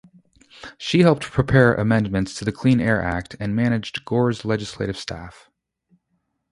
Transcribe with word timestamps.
She 0.79 1.01
helped 1.01 1.21
prepare 1.21 1.75
amendments 1.75 2.33
to 2.39 2.43
the 2.43 2.51
Clean 2.51 2.79
Air 2.81 3.03
Act 3.03 3.35
and 3.39 3.55
managed 3.55 4.03
Gore's 4.03 4.43
legislative 4.43 4.97
staff. 4.97 5.51